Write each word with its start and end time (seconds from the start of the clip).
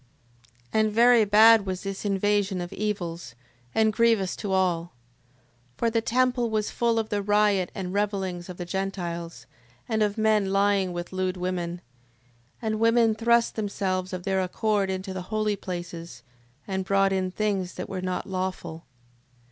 6:3. 0.73 0.79
And 0.79 0.91
very 0.91 1.25
bad 1.25 1.67
was 1.67 1.83
this 1.83 2.05
invasion 2.05 2.59
of 2.59 2.73
evils, 2.73 3.35
and 3.75 3.93
grievous 3.93 4.35
to 4.37 4.51
all. 4.51 4.93
6:4. 5.73 5.77
For 5.77 5.89
the 5.91 6.01
temple 6.01 6.49
was 6.49 6.71
full 6.71 6.97
of 6.97 7.09
the 7.09 7.21
riot 7.21 7.71
and 7.75 7.93
revellings 7.93 8.49
of 8.49 8.57
the 8.57 8.65
Gentiles: 8.65 9.45
and 9.87 10.01
of 10.01 10.17
men 10.17 10.51
lying 10.51 10.91
with 10.91 11.13
lewd 11.13 11.37
women. 11.37 11.81
And 12.63 12.79
women 12.79 13.13
thrust 13.13 13.55
themselves 13.55 14.11
of 14.11 14.23
their 14.23 14.41
accord 14.41 14.89
into 14.89 15.13
the 15.13 15.21
holy 15.29 15.55
places, 15.55 16.23
and 16.67 16.83
brought 16.83 17.13
in 17.13 17.29
things 17.29 17.75
that 17.75 17.87
were 17.87 18.01
not 18.01 18.25
lawful. 18.27 18.85